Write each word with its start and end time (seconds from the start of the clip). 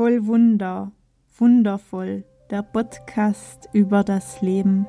Voll 0.00 0.26
Wunder, 0.26 0.92
wundervoll, 1.36 2.24
der 2.48 2.62
Podcast 2.62 3.68
über 3.74 4.02
das 4.02 4.40
Leben. 4.40 4.86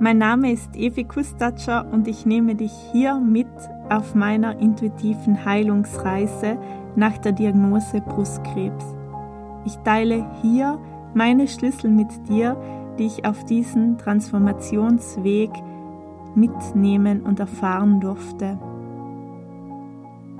Mein 0.00 0.18
Name 0.18 0.50
ist 0.50 0.74
Evi 0.74 1.04
Kustatscher 1.04 1.86
und 1.92 2.08
ich 2.08 2.26
nehme 2.26 2.56
dich 2.56 2.72
hier 2.90 3.14
mit 3.14 3.46
auf 3.88 4.16
meiner 4.16 4.58
intuitiven 4.58 5.44
Heilungsreise 5.44 6.58
nach 6.96 7.16
der 7.18 7.30
Diagnose 7.30 8.00
Brustkrebs. 8.00 8.84
Ich 9.64 9.76
teile 9.84 10.26
hier 10.42 10.80
meine 11.14 11.46
Schlüssel 11.46 11.90
mit 11.90 12.08
dir, 12.28 12.56
die 12.98 13.06
ich 13.06 13.24
auf 13.24 13.44
diesen 13.44 13.96
Transformationsweg 13.96 15.50
mitnehmen 16.34 17.22
und 17.22 17.38
erfahren 17.38 18.00
durfte. 18.00 18.58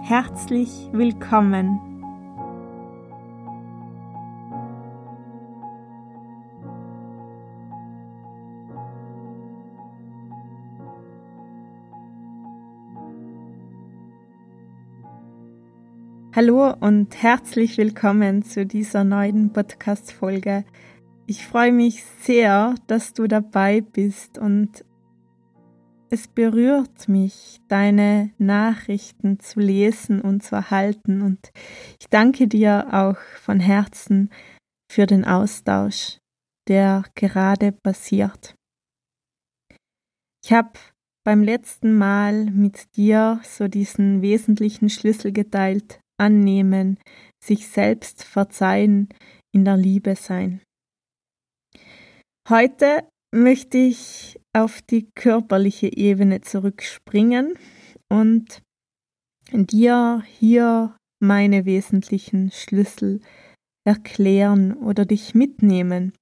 Herzlich 0.01 0.89
willkommen 0.91 1.79
Hallo 16.37 16.75
und 16.81 17.23
herzlich 17.23 17.79
willkommen 17.79 18.43
zu 18.43 18.67
dieser 18.67 19.05
neuen 19.05 19.53
Podcast-Folge. 19.53 20.65
Ich 21.29 21.47
freue 21.47 21.71
mich 21.71 22.03
sehr, 22.23 22.75
dass 22.89 23.13
du 23.13 23.29
dabei 23.29 23.83
bist 23.83 24.39
und 24.39 24.85
es 26.11 26.27
berührt 26.27 27.09
mich, 27.09 27.61
deine 27.69 28.33
Nachrichten 28.39 29.39
zu 29.39 29.61
lesen 29.61 30.21
und 30.21 30.43
zu 30.43 30.57
erhalten 30.57 31.23
und 31.23 31.53
ich 32.01 32.09
danke 32.09 32.49
dir 32.49 32.89
auch 32.91 33.21
von 33.41 33.61
Herzen 33.61 34.29
für 34.91 35.07
den 35.07 35.25
Austausch, 35.25 36.19
der 36.67 37.05
gerade 37.15 37.71
passiert. 37.71 38.57
Ich 40.45 40.53
habe 40.53 40.73
beim 41.23 41.45
letzten 41.45 41.97
Mal 41.97 42.47
mit 42.47 42.97
dir 42.97 43.41
so 43.45 43.69
diesen 43.69 44.21
wesentlichen 44.21 44.91
Schlüssel 44.91 45.31
geteilt, 45.31 46.01
annehmen, 46.19 46.99
sich 47.43 47.69
selbst 47.69 48.25
verzeihen, 48.25 49.09
in 49.55 49.65
der 49.65 49.77
Liebe 49.77 50.17
sein. 50.17 50.61
Heute 52.49 53.09
möchte 53.35 53.79
ich 53.79 54.39
auf 54.53 54.83
die 54.83 55.09
körperliche 55.15 55.97
Ebene 55.97 56.41
zurückspringen 56.41 57.59
und 58.11 58.63
dir 59.53 60.23
hier 60.27 60.97
meine 61.21 61.65
wesentlichen 61.65 62.51
Schlüssel 62.51 63.21
erklären 63.87 64.75
oder 64.75 65.05
dich 65.05 65.35
mitnehmen 65.35 66.13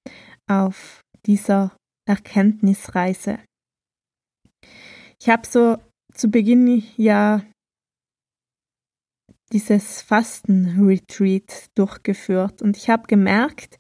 auf 0.49 1.01
dieser 1.27 1.77
Erkenntnisreise. 2.09 3.39
Ich 5.21 5.29
habe 5.29 5.47
so 5.47 5.79
zu 6.15 6.31
Beginn 6.31 6.83
ja 6.97 7.43
dieses 9.53 10.03
Fastenretreat 10.03 11.71
durchgeführt 11.75 12.63
und 12.63 12.77
ich 12.77 12.89
habe 12.89 13.07
gemerkt, 13.07 13.79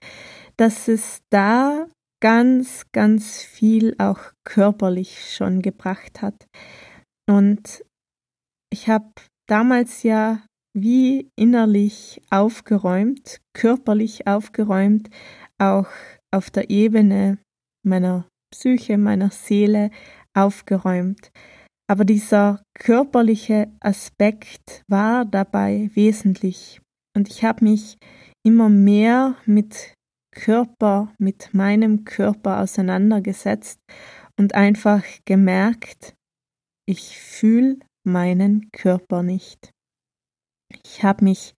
dass 0.57 0.89
es 0.89 1.23
da 1.31 1.87
ganz, 2.21 2.87
ganz 2.93 3.43
viel 3.43 3.97
auch 3.99 4.21
körperlich 4.45 5.35
schon 5.35 5.61
gebracht 5.61 6.23
hat. 6.23 6.47
Und 7.29 7.85
ich 8.73 8.89
habe 8.89 9.11
damals 9.49 10.03
ja 10.05 10.43
wie 10.75 11.31
innerlich 11.37 12.23
aufgeräumt, 12.31 13.41
körperlich 13.55 14.27
aufgeräumt, 14.27 15.11
auch 15.59 15.89
auf 16.31 16.51
der 16.51 16.71
Ebene 16.71 17.39
meiner 17.85 18.29
Psyche, 18.53 18.99
meiner 18.99 19.31
Seele 19.31 19.91
aufgeräumt. 20.35 21.31
Aber 21.93 22.07
dieser 22.07 22.65
körperliche 22.73 23.71
Aspekt 23.81 24.83
war 24.89 25.27
dabei 25.27 25.91
wesentlich. 25.93 26.81
Und 27.15 27.29
ich 27.29 27.45
habe 27.45 27.67
mich 27.67 27.99
immer 28.43 28.71
mehr 28.71 29.37
mit 29.45 29.93
Körper, 30.35 31.15
mit 31.19 31.53
meinem 31.53 32.07
Körper 32.07 32.63
auseinandergesetzt 32.63 33.79
und 34.39 34.55
einfach 34.55 35.05
gemerkt, 35.27 36.15
ich 36.89 37.19
fühle 37.19 37.79
meinen 38.05 38.71
Körper 38.73 39.23
nicht. 39.23 39.69
Ich 40.83 41.05
habe 41.05 41.25
mich 41.25 41.53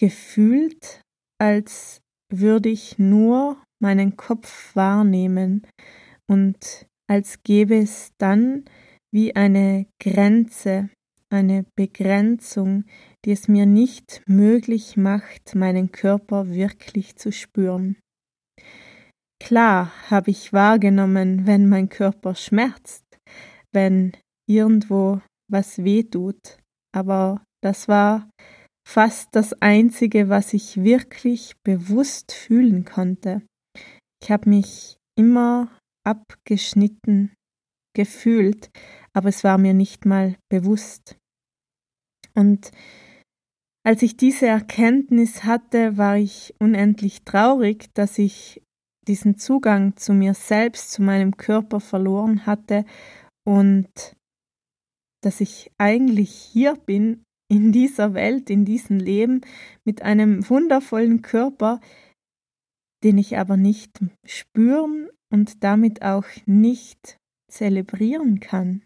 gefühlt, 0.00 1.00
als 1.40 2.00
würde 2.28 2.70
ich 2.70 2.98
nur 2.98 3.62
meinen 3.80 4.16
Kopf 4.16 4.74
wahrnehmen 4.74 5.64
und 6.28 6.89
als 7.10 7.42
gäbe 7.42 7.76
es 7.76 8.12
dann 8.18 8.64
wie 9.12 9.34
eine 9.34 9.86
Grenze, 10.00 10.90
eine 11.28 11.64
Begrenzung, 11.76 12.84
die 13.24 13.32
es 13.32 13.48
mir 13.48 13.66
nicht 13.66 14.22
möglich 14.26 14.96
macht, 14.96 15.56
meinen 15.56 15.90
Körper 15.90 16.50
wirklich 16.50 17.16
zu 17.16 17.32
spüren. 17.32 17.96
Klar 19.42 19.90
habe 20.08 20.30
ich 20.30 20.52
wahrgenommen, 20.52 21.46
wenn 21.46 21.68
mein 21.68 21.88
Körper 21.88 22.36
schmerzt, 22.36 23.04
wenn 23.72 24.12
irgendwo 24.48 25.20
was 25.50 25.82
weh 25.82 26.04
tut, 26.04 26.58
aber 26.94 27.42
das 27.60 27.88
war 27.88 28.30
fast 28.86 29.30
das 29.32 29.52
Einzige, 29.60 30.28
was 30.28 30.52
ich 30.52 30.84
wirklich 30.84 31.54
bewusst 31.64 32.32
fühlen 32.32 32.84
konnte. 32.84 33.42
Ich 34.22 34.30
habe 34.30 34.48
mich 34.48 34.96
immer 35.18 35.76
abgeschnitten 36.04 37.32
gefühlt, 37.94 38.70
aber 39.12 39.28
es 39.28 39.44
war 39.44 39.58
mir 39.58 39.74
nicht 39.74 40.06
mal 40.06 40.36
bewusst. 40.48 41.18
Und 42.34 42.70
als 43.84 44.02
ich 44.02 44.16
diese 44.16 44.46
Erkenntnis 44.46 45.44
hatte, 45.44 45.96
war 45.96 46.16
ich 46.16 46.54
unendlich 46.58 47.24
traurig, 47.24 47.92
dass 47.94 48.18
ich 48.18 48.62
diesen 49.08 49.38
Zugang 49.38 49.96
zu 49.96 50.12
mir 50.12 50.34
selbst, 50.34 50.92
zu 50.92 51.02
meinem 51.02 51.36
Körper 51.36 51.80
verloren 51.80 52.46
hatte 52.46 52.84
und 53.44 53.88
dass 55.22 55.40
ich 55.40 55.70
eigentlich 55.78 56.30
hier 56.30 56.74
bin, 56.74 57.24
in 57.50 57.72
dieser 57.72 58.14
Welt, 58.14 58.48
in 58.48 58.64
diesem 58.64 58.98
Leben, 58.98 59.40
mit 59.84 60.02
einem 60.02 60.48
wundervollen 60.48 61.20
Körper, 61.20 61.80
den 63.02 63.18
ich 63.18 63.38
aber 63.38 63.56
nicht 63.56 63.98
spüren 64.24 65.08
und 65.32 65.62
damit 65.62 66.02
auch 66.02 66.26
nicht 66.46 67.16
zelebrieren 67.50 68.40
kann. 68.40 68.84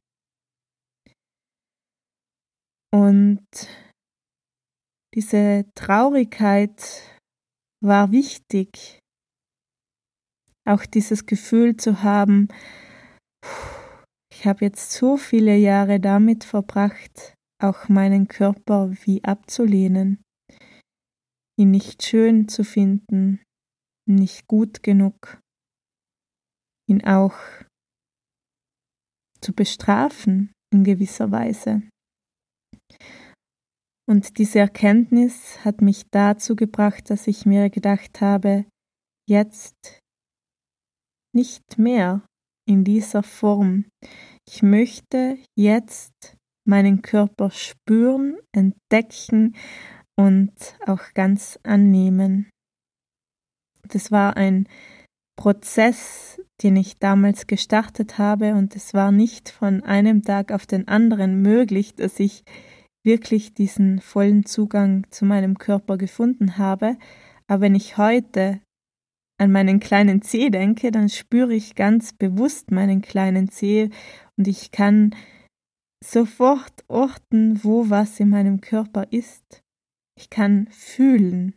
Und 2.93 3.47
diese 5.15 5.65
Traurigkeit 5.75 7.19
war 7.83 8.13
wichtig, 8.13 9.01
auch 10.67 10.87
dieses 10.87 11.27
Gefühl 11.27 11.77
zu 11.77 12.03
haben, 12.03 12.49
ich 14.33 14.47
habe 14.47 14.65
jetzt 14.65 14.93
so 14.93 15.17
viele 15.17 15.57
Jahre 15.57 16.01
damit 16.01 16.45
verbracht, 16.45 17.35
auch 17.63 17.89
meinen 17.89 18.29
Körper 18.29 18.93
wie 19.05 19.23
abzulehnen, 19.25 20.23
ihn 21.59 21.71
nicht 21.71 22.03
schön 22.05 22.49
zu 22.49 22.65
finden, 22.65 23.43
nicht 24.09 24.47
gut 24.47 24.83
genug 24.83 25.41
ihn 26.89 27.05
auch 27.05 27.35
zu 29.41 29.53
bestrafen 29.53 30.53
in 30.73 30.85
gewisser 30.85 31.31
Weise. 31.31 31.83
Und 34.07 34.39
diese 34.39 34.59
Erkenntnis 34.59 35.65
hat 35.65 35.81
mich 35.81 36.05
dazu 36.11 36.57
gebracht, 36.57 37.09
dass 37.09 37.27
ich 37.27 37.47
mir 37.47 37.71
gedacht 37.71 38.21
habe, 38.21 38.67
jetzt 39.29 40.01
nicht 41.35 41.79
mehr 41.79 42.27
in 42.67 42.85
dieser 42.85 43.23
Form. 43.23 43.87
Ich 44.47 44.63
möchte 44.63 45.39
jetzt 45.57 46.37
meinen 46.67 47.03
Körper 47.03 47.51
spüren, 47.51 48.39
entdecken 48.53 49.57
und 50.17 50.53
auch 50.87 51.13
ganz 51.15 51.59
annehmen. 51.63 52.51
Das 53.89 54.11
war 54.11 54.37
ein 54.37 54.69
Prozess, 55.37 56.41
den 56.63 56.77
ich 56.77 56.99
damals 56.99 57.47
gestartet 57.47 58.19
habe 58.19 58.55
und 58.55 58.77
es 58.77 58.95
war 58.95 59.13
nicht 59.13 59.49
von 59.49 59.83
einem 59.83 60.23
Tag 60.23 60.53
auf 60.53 60.67
den 60.67 60.89
anderen 60.89 61.43
möglich, 61.43 61.95
dass 61.95 62.21
ich 62.21 62.45
wirklich 63.05 63.55
diesen 63.55 64.01
vollen 64.01 64.47
Zugang 64.47 65.07
zu 65.11 65.25
meinem 65.25 65.59
Körper 65.59 65.99
gefunden 65.99 66.57
habe. 66.57 66.97
Aber 67.47 67.61
wenn 67.63 67.75
ich 67.75 67.99
heute 67.99 68.61
an 69.39 69.53
meinen 69.53 69.81
kleinen 69.81 70.23
Zeh 70.23 70.49
denke, 70.51 70.91
dann 70.91 71.09
spüre 71.09 71.55
ich 71.55 71.75
ganz 71.75 72.13
bewusst 72.13 72.71
meinen 72.71 73.03
kleinen 73.03 73.51
Zeh 73.51 73.91
und 74.37 74.49
ich 74.49 74.71
kann 74.71 75.15
sofort 76.03 76.85
orten, 76.89 77.63
wo 77.63 77.91
was 77.91 78.21
in 78.21 78.31
meinem 78.31 78.61
Körper 78.61 79.07
ist. 79.11 79.63
Ich 80.17 80.31
kann 80.31 80.69
fühlen, 80.71 81.55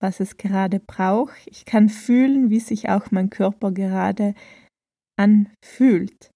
was 0.00 0.20
es 0.20 0.36
gerade 0.36 0.80
braucht. 0.80 1.46
Ich 1.46 1.64
kann 1.64 1.88
fühlen, 1.88 2.50
wie 2.50 2.60
sich 2.60 2.88
auch 2.88 3.10
mein 3.10 3.30
Körper 3.30 3.70
gerade 3.70 4.34
anfühlt. 5.18 6.30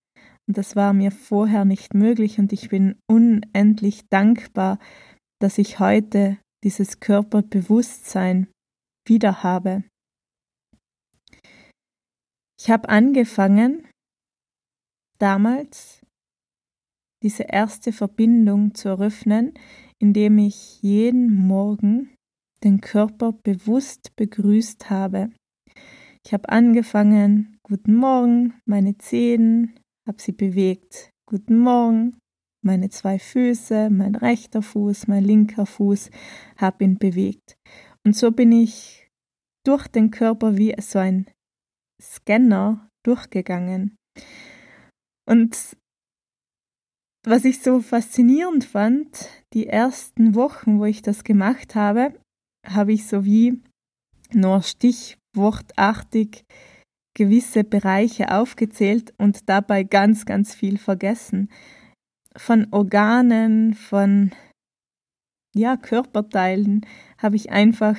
Und 0.46 0.58
das 0.58 0.76
war 0.76 0.92
mir 0.92 1.10
vorher 1.10 1.64
nicht 1.64 1.94
möglich 1.94 2.38
und 2.38 2.52
ich 2.52 2.68
bin 2.68 2.96
unendlich 3.10 4.06
dankbar, 4.10 4.78
dass 5.40 5.58
ich 5.58 5.78
heute 5.78 6.38
dieses 6.62 7.00
Körperbewusstsein 7.00 8.48
wieder 9.06 9.42
habe. 9.42 9.84
Ich 12.60 12.70
habe 12.70 12.88
angefangen, 12.88 13.86
damals 15.18 16.00
diese 17.22 17.44
erste 17.44 17.92
Verbindung 17.92 18.74
zu 18.74 18.88
eröffnen, 18.90 19.54
indem 19.98 20.38
ich 20.38 20.82
jeden 20.82 21.34
Morgen 21.46 22.14
den 22.64 22.80
Körper 22.80 23.32
bewusst 23.32 24.16
begrüßt 24.16 24.90
habe. 24.90 25.30
Ich 26.26 26.32
habe 26.32 26.48
angefangen, 26.48 27.58
guten 27.62 27.94
Morgen, 27.94 28.54
meine 28.64 28.96
Zehen, 28.96 29.78
habe 30.08 30.20
sie 30.20 30.32
bewegt. 30.32 31.10
Guten 31.28 31.58
Morgen, 31.58 32.18
meine 32.64 32.88
zwei 32.88 33.18
Füße, 33.18 33.90
mein 33.90 34.14
rechter 34.14 34.62
Fuß, 34.62 35.06
mein 35.06 35.24
linker 35.24 35.66
Fuß, 35.66 36.10
habe 36.56 36.84
ihn 36.84 36.98
bewegt. 36.98 37.56
Und 38.06 38.16
so 38.16 38.32
bin 38.32 38.52
ich 38.52 39.08
durch 39.66 39.86
den 39.88 40.10
Körper 40.10 40.56
wie 40.56 40.74
so 40.80 40.98
ein 40.98 41.30
Scanner 42.02 42.88
durchgegangen. 43.04 43.96
Und 45.28 45.76
was 47.26 47.44
ich 47.46 47.62
so 47.62 47.80
faszinierend 47.80 48.64
fand, 48.64 49.28
die 49.54 49.66
ersten 49.66 50.34
Wochen, 50.34 50.78
wo 50.78 50.84
ich 50.84 51.00
das 51.00 51.24
gemacht 51.24 51.74
habe, 51.74 52.12
habe 52.64 52.92
ich 52.92 53.06
so 53.06 53.24
wie 53.24 53.60
nur 54.32 54.62
stichwortartig 54.62 56.44
gewisse 57.16 57.64
Bereiche 57.64 58.32
aufgezählt 58.32 59.14
und 59.18 59.48
dabei 59.48 59.84
ganz, 59.84 60.26
ganz 60.26 60.54
viel 60.54 60.78
vergessen. 60.78 61.50
Von 62.36 62.66
Organen, 62.72 63.74
von 63.74 64.32
ja, 65.54 65.76
Körperteilen 65.76 66.84
habe 67.18 67.36
ich 67.36 67.52
einfach 67.52 67.96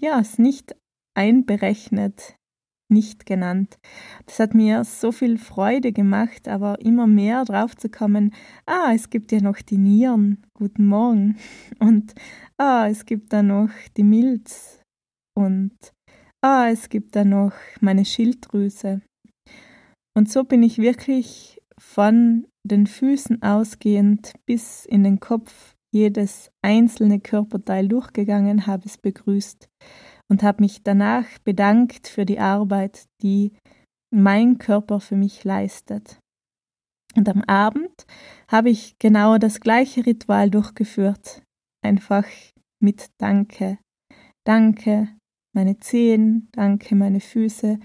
ja, 0.00 0.20
es 0.20 0.38
nicht 0.38 0.76
einberechnet 1.16 2.36
nicht 2.88 3.26
genannt. 3.26 3.78
Das 4.26 4.38
hat 4.38 4.54
mir 4.54 4.84
so 4.84 5.12
viel 5.12 5.38
Freude 5.38 5.92
gemacht, 5.92 6.48
aber 6.48 6.80
immer 6.80 7.06
mehr 7.06 7.44
drauf 7.44 7.76
zu 7.76 7.88
kommen, 7.88 8.32
ah, 8.66 8.92
es 8.94 9.10
gibt 9.10 9.32
ja 9.32 9.40
noch 9.40 9.60
die 9.60 9.78
Nieren, 9.78 10.42
guten 10.54 10.86
Morgen. 10.86 11.36
Und 11.78 12.14
ah, 12.60 12.88
es 12.88 13.04
gibt 13.06 13.32
da 13.32 13.42
noch 13.42 13.70
die 13.96 14.04
Milz. 14.04 14.80
Und 15.36 15.76
ah, 16.44 16.68
es 16.70 16.88
gibt 16.88 17.16
da 17.16 17.24
noch 17.24 17.52
meine 17.80 18.04
Schilddrüse. 18.04 19.02
Und 20.16 20.30
so 20.30 20.44
bin 20.44 20.62
ich 20.62 20.78
wirklich 20.78 21.60
von 21.78 22.46
den 22.66 22.86
Füßen 22.86 23.42
ausgehend 23.42 24.32
bis 24.46 24.86
in 24.86 25.02
den 25.02 25.20
Kopf 25.20 25.74
jedes 25.92 26.50
einzelne 26.62 27.20
Körperteil 27.20 27.88
durchgegangen, 27.88 28.66
habe 28.66 28.86
es 28.86 28.98
begrüßt 28.98 29.68
und 30.30 30.42
habe 30.42 30.62
mich 30.62 30.82
danach 30.82 31.26
bedankt 31.44 32.08
für 32.08 32.24
die 32.24 32.40
Arbeit, 32.40 33.04
die 33.22 33.52
mein 34.12 34.58
Körper 34.58 35.00
für 35.00 35.16
mich 35.16 35.44
leistet. 35.44 36.18
Und 37.16 37.28
am 37.28 37.42
Abend 37.42 38.06
habe 38.50 38.70
ich 38.70 38.96
genau 38.98 39.38
das 39.38 39.60
gleiche 39.60 40.04
Ritual 40.04 40.50
durchgeführt, 40.50 41.43
einfach 41.84 42.26
mit 42.80 43.10
Danke. 43.18 43.78
Danke 44.44 45.08
meine 45.54 45.78
Zehen, 45.78 46.48
danke 46.52 46.94
meine 46.96 47.20
Füße 47.20 47.78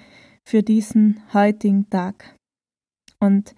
für 0.48 0.64
diesen 0.64 1.22
heutigen 1.34 1.90
Tag. 1.90 2.36
Und 3.20 3.54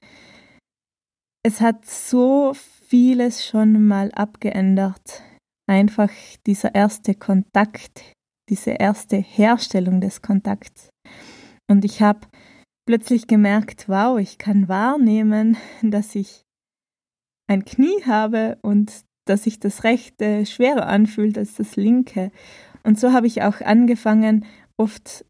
es 1.44 1.62
hat 1.62 1.86
so 1.86 2.54
vieles 2.54 3.46
schon 3.46 3.88
mal 3.88 4.12
abgeändert. 4.12 5.24
Einfach 5.70 6.12
dieser 6.46 6.76
erste 6.76 7.16
Kontakt 7.16 8.14
diese 8.52 8.72
erste 8.72 9.16
Herstellung 9.16 10.02
des 10.02 10.22
Kontakts. 10.22 10.90
Und 11.70 11.86
ich 11.86 12.02
habe 12.02 12.28
plötzlich 12.86 13.28
gemerkt, 13.28 13.88
wow, 13.88 14.20
ich 14.20 14.38
kann 14.38 14.68
wahrnehmen, 14.68 15.58
dass 15.82 16.14
ich 16.14 16.44
ein 17.50 17.66
Knie 17.66 18.04
habe 18.06 18.60
und 18.62 19.06
dass 19.32 19.44
sich 19.44 19.62
das 19.62 19.86
rechte 19.86 20.46
schwerer 20.46 20.88
anfühlt 20.88 21.38
als 21.38 21.56
das 21.56 21.78
linke. 21.78 22.32
Und 22.84 23.00
so 23.00 23.14
habe 23.14 23.28
ich 23.28 23.44
auch 23.44 23.62
angefangen, 23.62 24.46
oft 24.76 25.26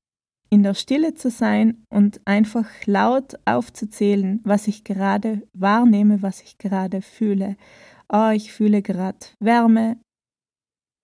in 0.49 0.63
der 0.63 0.73
Stille 0.73 1.13
zu 1.13 1.29
sein 1.29 1.83
und 1.89 2.19
einfach 2.25 2.67
laut 2.87 3.35
aufzuzählen, 3.45 4.41
was 4.43 4.67
ich 4.67 4.83
gerade 4.83 5.43
wahrnehme, 5.53 6.23
was 6.23 6.41
ich 6.41 6.57
gerade 6.57 7.03
fühle. 7.03 7.57
Oh, 8.11 8.31
ich 8.33 8.51
fühle 8.51 8.81
gerade 8.81 9.19
Wärme 9.39 9.97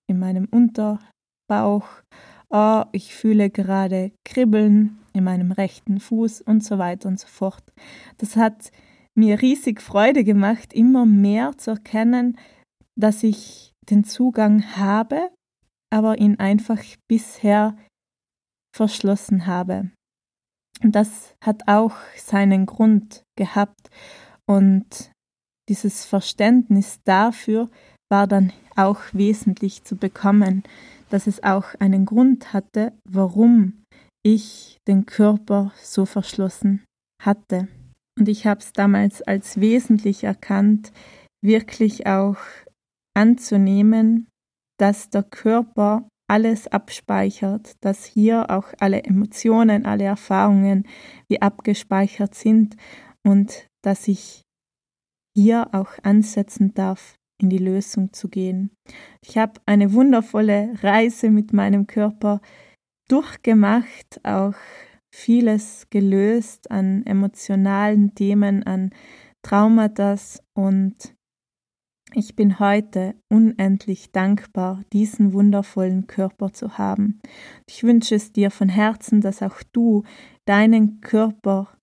in 0.09 0.17
meinem 0.17 0.47
Unter, 0.49 0.99
Bauch, 1.47 1.87
oh, 2.49 2.83
ich 2.93 3.13
fühle 3.13 3.51
gerade 3.51 4.11
Kribbeln 4.25 4.97
in 5.13 5.23
meinem 5.23 5.51
rechten 5.51 5.99
Fuß 5.99 6.41
und 6.41 6.63
so 6.63 6.79
weiter 6.79 7.07
und 7.07 7.19
so 7.19 7.27
fort. 7.27 7.63
Das 8.17 8.35
hat 8.35 8.71
mir 9.13 9.41
riesig 9.41 9.81
Freude 9.81 10.23
gemacht, 10.23 10.73
immer 10.73 11.05
mehr 11.05 11.57
zu 11.57 11.71
erkennen, 11.71 12.37
dass 12.97 13.23
ich 13.23 13.73
den 13.89 14.03
Zugang 14.03 14.75
habe, 14.75 15.29
aber 15.93 16.17
ihn 16.17 16.39
einfach 16.39 16.83
bisher 17.07 17.77
verschlossen 18.75 19.45
habe. 19.45 19.91
Und 20.83 20.95
das 20.95 21.35
hat 21.43 21.67
auch 21.67 21.95
seinen 22.17 22.65
Grund 22.65 23.23
gehabt 23.37 23.89
und 24.45 25.11
dieses 25.69 26.05
Verständnis 26.05 26.99
dafür 27.03 27.69
war 28.09 28.27
dann 28.27 28.53
auch 28.75 29.01
wesentlich 29.11 29.83
zu 29.83 29.97
bekommen, 29.97 30.63
dass 31.09 31.27
es 31.27 31.43
auch 31.43 31.75
einen 31.79 32.05
Grund 32.05 32.53
hatte, 32.53 32.93
warum 33.09 33.83
ich 34.23 34.77
den 34.87 35.05
Körper 35.05 35.73
so 35.81 36.05
verschlossen 36.05 36.83
hatte. 37.21 37.67
Und 38.17 38.29
ich 38.29 38.45
habe 38.45 38.61
es 38.61 38.71
damals 38.71 39.21
als 39.21 39.59
wesentlich 39.59 40.23
erkannt, 40.23 40.91
wirklich 41.43 42.07
auch 42.07 42.37
anzunehmen, 43.17 44.29
dass 44.79 45.09
der 45.09 45.23
Körper 45.23 46.07
alles 46.29 46.67
abspeichert, 46.67 47.73
dass 47.81 48.05
hier 48.05 48.51
auch 48.51 48.73
alle 48.79 49.03
Emotionen, 49.03 49.85
alle 49.85 50.03
Erfahrungen 50.03 50.87
wie 51.27 51.41
abgespeichert 51.41 52.35
sind 52.35 52.75
und 53.25 53.67
dass 53.81 54.07
ich 54.07 54.43
hier 55.35 55.69
auch 55.73 55.91
ansetzen 56.03 56.73
darf, 56.73 57.15
in 57.41 57.49
die 57.49 57.57
Lösung 57.57 58.13
zu 58.13 58.29
gehen. 58.29 58.71
Ich 59.23 59.37
habe 59.37 59.61
eine 59.65 59.93
wundervolle 59.93 60.73
Reise 60.81 61.29
mit 61.29 61.53
meinem 61.53 61.87
Körper 61.87 62.41
durchgemacht, 63.07 64.19
auch 64.23 64.55
vieles 65.13 65.87
gelöst 65.89 66.69
an 66.69 67.05
emotionalen 67.05 68.13
Themen, 68.15 68.63
an 68.63 68.91
Traumata 69.43 70.15
und 70.53 71.16
ich 72.13 72.35
bin 72.37 72.59
heute 72.59 73.15
unendlich 73.29 74.13
dankbar, 74.13 74.81
diesen 74.93 75.33
wundervollen 75.33 76.07
Körper 76.07 76.53
zu 76.53 76.77
haben. 76.77 77.19
Ich 77.67 77.83
wünsche 77.83 78.15
es 78.15 78.31
dir 78.31 78.49
von 78.49 78.69
Herzen, 78.69 79.19
dass 79.19 79.43
auch 79.43 79.61
du 79.73 80.03
deinen 80.45 81.01
Körper 81.01 81.77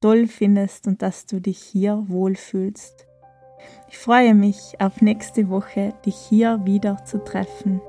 toll 0.00 0.28
findest 0.28 0.86
und 0.86 1.02
dass 1.02 1.26
du 1.26 1.40
dich 1.40 1.58
hier 1.58 2.04
wohlfühlst. 2.06 3.06
Ich 3.88 3.98
freue 3.98 4.34
mich 4.34 4.80
auf 4.80 5.02
nächste 5.02 5.48
Woche, 5.48 5.94
dich 6.06 6.16
hier 6.16 6.64
wieder 6.64 7.04
zu 7.04 7.18
treffen. 7.22 7.80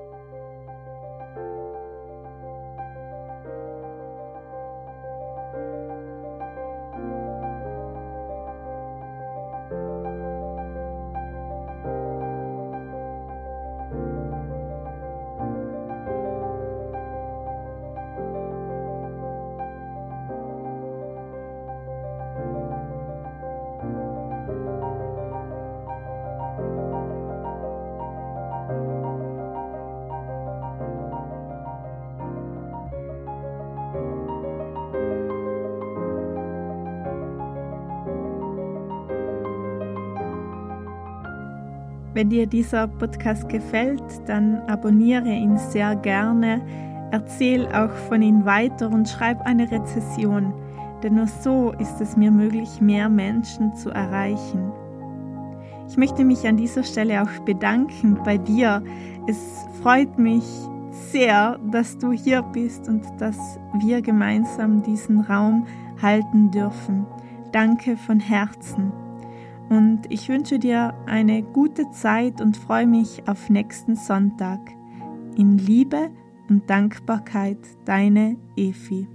Wenn 42.22 42.30
dir 42.30 42.46
dieser 42.46 42.88
Podcast 42.88 43.50
gefällt, 43.50 44.04
dann 44.28 44.60
abonniere 44.68 45.28
ihn 45.28 45.58
sehr 45.58 45.96
gerne, 45.96 46.62
erzähl 47.10 47.66
auch 47.74 47.90
von 48.10 48.22
ihm 48.22 48.46
weiter 48.46 48.92
und 48.92 49.10
schreib 49.10 49.42
eine 49.42 49.72
Rezession, 49.72 50.54
denn 51.02 51.16
nur 51.16 51.26
so 51.26 51.72
ist 51.80 52.00
es 52.00 52.16
mir 52.16 52.30
möglich, 52.30 52.80
mehr 52.80 53.10
Menschen 53.10 53.74
zu 53.74 53.90
erreichen. 53.90 54.72
Ich 55.90 55.98
möchte 55.98 56.24
mich 56.24 56.48
an 56.48 56.58
dieser 56.58 56.84
Stelle 56.84 57.24
auch 57.24 57.40
bedanken 57.44 58.20
bei 58.24 58.38
dir. 58.38 58.84
Es 59.28 59.66
freut 59.82 60.20
mich 60.20 60.46
sehr, 60.92 61.58
dass 61.72 61.98
du 61.98 62.12
hier 62.12 62.44
bist 62.44 62.88
und 62.88 63.04
dass 63.18 63.58
wir 63.80 64.04
gemeinsam 64.04 64.84
diesen 64.84 65.22
Raum 65.22 65.66
halten 66.00 66.52
dürfen. 66.52 67.08
Danke 67.52 67.98
von 67.98 68.20
Herzen. 68.20 69.01
Und 69.72 70.02
ich 70.10 70.28
wünsche 70.28 70.60
dir 70.60 70.94
eine 71.06 71.44
gute 71.44 71.90
Zeit 71.92 72.42
und 72.42 72.58
freue 72.58 72.86
mich 72.86 73.26
auf 73.30 73.50
nächsten 73.50 73.96
Sonntag. 73.96 74.60
In 75.38 75.58
Liebe 75.58 76.12
und 76.50 76.70
Dankbarkeit, 76.70 77.58
deine 77.86 78.36
Efi. 78.58 79.08